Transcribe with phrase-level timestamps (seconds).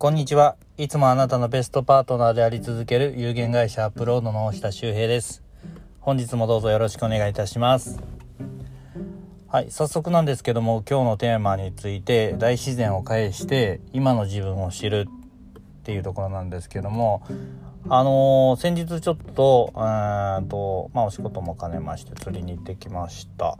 [0.00, 0.56] こんにちは。
[0.78, 5.42] いつもあなたのベストパートナーであり続ける有限会社アップロードの下修平です。
[6.00, 8.00] 本日もどうぞよろしくお願いいたします。
[9.46, 17.22] はい、早速なんですけども、今日のテーマについて、大自然を介して今の自分を知るっていうところなんですけども、
[17.88, 23.56] あのー、先日ちょっと、うんと、まあ、お仕事も兼ねまして釣りに行ってきました。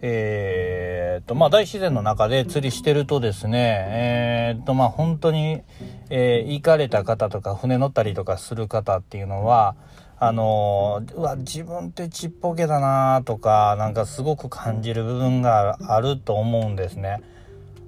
[0.00, 5.62] えー、と、まあ、大自然の中で釣りしてるとですね、えー、と、まあ、本当に、
[6.10, 9.76] えー、行かれた方とか、船乗ったりとかする方っていうのは、
[10.18, 17.20] あのー、うわ、自分ってちっぽけだなとか、なんかすごく感じる部分があると思うんですね。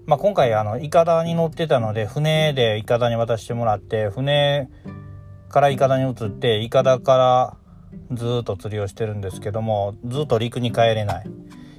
[0.06, 4.69] まあ、今回、あの、イカダに乗ってたので、船でイカダに渡してもらって、船、
[5.54, 7.56] からイカダに移ってイカダから
[8.10, 11.30] ずっと釣りをしてるんですけどもずっと陸に帰れない。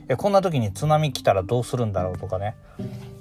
[0.08, 2.56] えこんな時に津波来たらどうするんだろうとかね。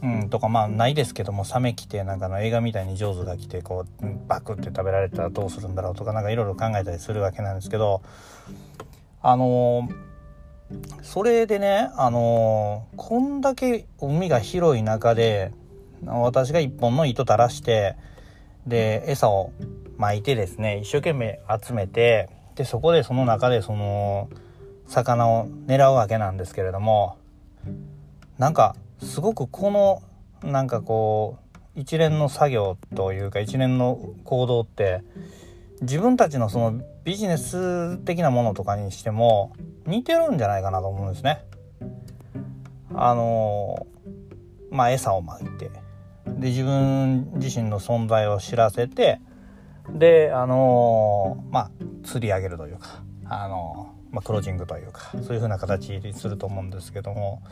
[0.01, 8.03] うんとかまあないですけどもサメ来てなんかの映画みたいに上手が来てこうバクって食べられたらどうするんだろうとかなんかいろいろ考えたりするわけなんですけど
[9.23, 15.53] あのー、それでねあのー、こんだけ海が広い中で
[16.05, 17.97] 私が一本の糸垂らして
[18.67, 19.53] で餌を
[19.99, 24.29] 巻いてですね一生懸命集めてでそこでその中でその
[24.87, 27.17] 魚を狙うわけなんですけれども
[28.39, 30.03] なんかすごくこの
[30.49, 31.39] なんかこ
[31.77, 35.03] う一連の作業というか一連の行動って
[35.81, 39.53] 自分たちのそのビジネス的なものとかにしても
[39.87, 41.45] 似てるんじゃないかなと思うんですね。
[42.95, 43.87] あの
[44.71, 45.71] まあ餌をまいて
[46.39, 49.21] で自分自身の存在を知らせて
[49.89, 51.71] であのー、まあ
[52.05, 57.43] 釣り上げるというかあのー、まあ、クロージングというかそういう風な形にすると思うんですけども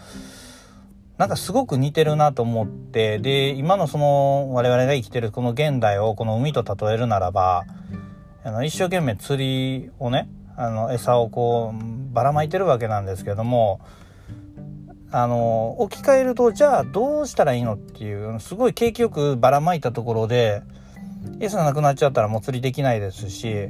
[1.18, 7.64] なんかすごく似てるなと思ってで今のその我々が生きてるこの現代をこの海と例えるならば
[8.44, 13.80] あの一生懸命釣りをねあの餌をこうばらまいてるわけなんですけども
[15.14, 20.62] あの置き換えるとじゃあどうしたらいいのっていうすごい景気よくばらまいたところで
[21.38, 23.68] 餌なくなっちゃったらもう釣りできないですし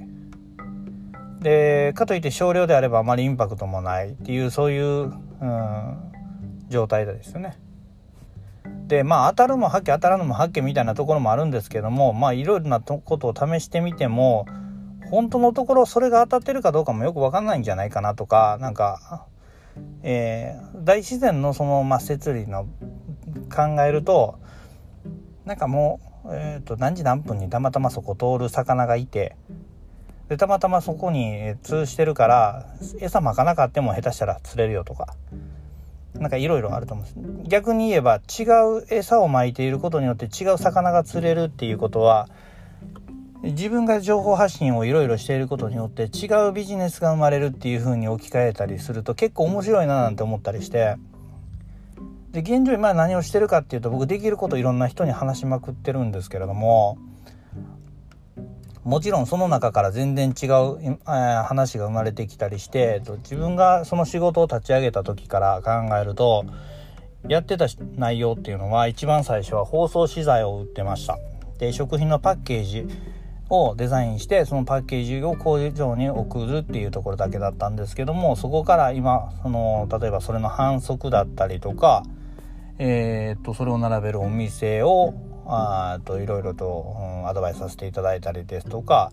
[1.41, 6.13] でかといって少量であればあまりインパクトもないっていうそういう、うん、
[6.69, 7.59] 状態ですよね。
[8.87, 14.47] でまあ当たるも発見当たらぬも発見みたいなところもあるんですけどもまあいろいろなことを試してみても
[15.11, 19.27] 本当のところそれが当たってるかどうかもよく分かんないんじゃないかなとかなんか、
[20.03, 22.67] えー、大自然のその、まあ、摂理の
[23.55, 24.39] 考えると
[25.45, 29.37] なんかもうえーと、何時何分にたまたまそこ通る魚がいて
[30.29, 32.67] でたまたまそこに通してるから
[33.01, 35.17] 餌まかなかっても下手したら釣れるよとか
[36.15, 37.49] なんかいろいろあると思うんです。
[37.49, 38.45] 逆に言えば違
[38.79, 42.29] う餌をまいていることによって違う魚が釣れるっていうことは
[43.43, 50.97] 自分が情報発信をいろいろしていることによって違うビジネスが生まれるっていう風に置き換えたりすると結構面白いななんて思ったりして。
[52.33, 56.97] で現状今何をしてるかっていうと僕できることいろんな人に話しまくってるんですけれども
[58.85, 60.99] もちろんその中から全然違う、え、
[61.45, 66.47] 話が生まれてきたりして自分がその仕事を立ち上げた時から考えると
[67.29, 67.67] やってた
[67.97, 71.19] 内容っていうのは一番最初は包装資材を売ってました
[71.59, 72.89] で食品のパッケージ
[73.53, 82.03] をデザインしてそのパッケージを工場に送るっていうところだけだったんですけどもそこから今その例えばそれの反則だったりとか
[82.79, 85.13] えー、っとそれを並べるお店を
[85.45, 89.13] あといろいろと、うん、アドバイスさせていただいたりですとか、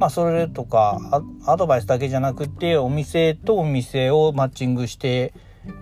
[0.00, 0.98] まあ、それとか
[1.46, 5.32] アドバイスだけじゃなくてお店とお店をマッチングして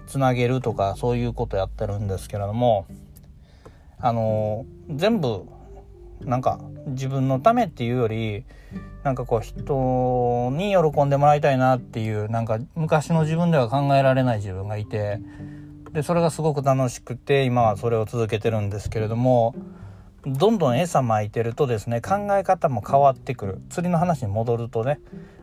[0.07, 2.87] つなげるとかそういうことやってるんですけれども
[3.99, 5.47] あの全部
[6.21, 8.45] なんか自分のためっていうより
[9.03, 15.21] なんかこう人に喜んでもらいたいなっていうなんか昔の自分では考えられない自分がいて
[15.93, 19.55] でそれがすごく楽しくて今はそれを続けてるんですけれども
[20.27, 23.61] どんどん餌撒いてるとですね考え方も変わってくる。
[23.69, 25.01] 釣りの話に戻るとね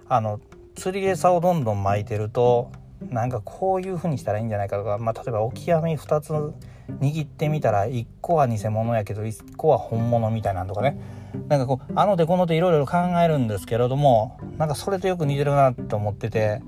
[0.09, 0.39] あの
[0.75, 2.71] 釣り餌をどんどん巻いてると
[3.09, 6.53] なんかこういう風にしたらいいんじゃないかとか、まあ、例えばオキアミ2つ
[6.99, 10.99] 握ってみたら1個は偽物やけど1個は本物みたいなんとかね
[11.47, 16.61] なんかこうあの手この手いろいろ考えるんですけれどもなんかそれとよく似てるなと思ってて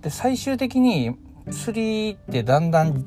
[0.00, 1.16] で最終的に
[1.50, 3.04] 釣りってだんだん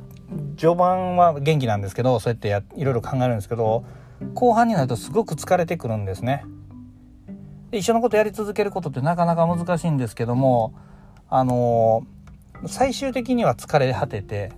[0.58, 3.86] 序盤は元気なんですけどそうやってやいろいろ考えるんですけど
[4.34, 6.46] 後半になるとすごく疲れてくるんですね。
[7.72, 10.74] で一緒のことやり続けることってなかなか難しいんですけども
[11.30, 14.52] あのー、最終的には疲れ果てて、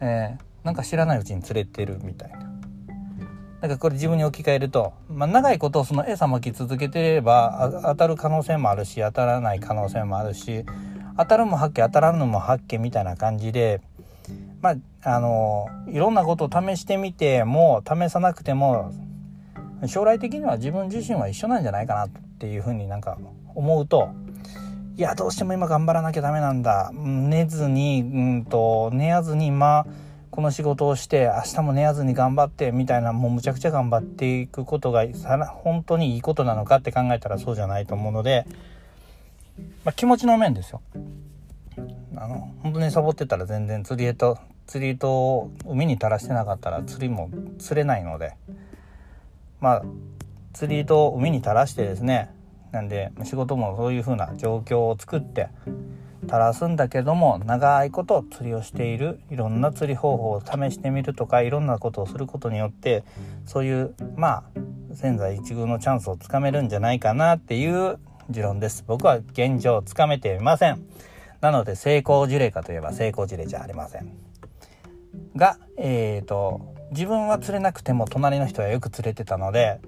[0.00, 2.38] えー、なんか知らないうちに釣れてるみたいな。
[3.60, 10.66] なんかこれ自分に置き換えると、まあ、長いことその餌巻き続けてれば当たる可能性もあるし当たらない可能性もあるし
[11.16, 13.80] 当たるも発見当たらぬも発見みたいな感じで
[14.60, 18.92] まああのいろんなことを試してみても試さなくても
[19.86, 23.16] 将来的には自分自身は一緒なんじゃないかなっていうふうになんか
[23.54, 24.10] 思うと
[24.96, 29.86] いやどうしても今頑張らなきゃダメなんだ寝ずにうんと寝やずに今
[30.34, 35.06] この仕事をして明日も寝ずに頑張ってみたいなもうむちゃくちゃ頑張っていくことが
[35.46, 38.44] 本当にいいことなのかって考えたらそうじゃないと思うので、
[39.84, 40.82] まあ、気持ちの面ですよ。
[42.16, 44.36] あの本当にサボってたら全然釣り糸
[44.66, 48.34] 釣り糸を海に垂らしてなかったら釣りも釣れないので
[49.60, 49.82] まあ
[50.52, 52.28] 釣り糸を海に垂らしてですね
[52.72, 55.46] なんで仕事もそういう風な状況を作って
[56.24, 63.04] 垂らすんだけども長いこと釣りをしているいろんな釣り方法を試してみるとかいろんなことをすることによって
[63.46, 64.44] そういうまあ
[64.94, 67.98] 千載一遇のチャンスをつかめるんじゃないかなっていう
[68.30, 68.84] 持論です。
[68.86, 70.82] 僕は現状つかめていません。
[71.40, 74.08] なので成功事例かといえば成功事例じゃありません。
[75.36, 79.80] がえーと自分は釣れなくても隣の人はよく釣れてたので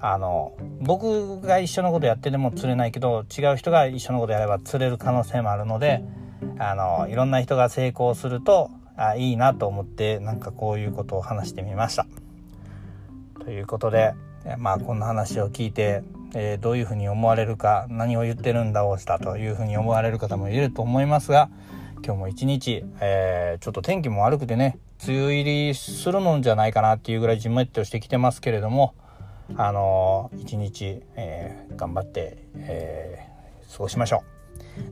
[0.00, 6.04] あの僕が一緒のことやってでも釣れないけど違う人が一緒のことやれば釣れる可能性もあるので
[6.58, 12.06] あのいろんな人が成功するとあいいなと思ってなんかこういうことを話してみました。
[13.44, 14.14] ということで
[14.58, 16.02] まあこんな話を聞いて、
[16.34, 21.48] えー、どういうふうに思われるか何を言ってるんだをしたというふうに思われる方もいると思いますが
[22.04, 28.94] 今日も一日、えー、ちょっと天気も悪くてね梅雨入りするのんじゃないかなっていうぐらいじめっとしてきてますけれども
[29.56, 34.22] あの一日、えー、頑張って、えー、過ごしましょ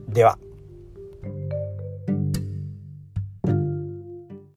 [0.09, 0.13] う。
[0.13, 0.37] では。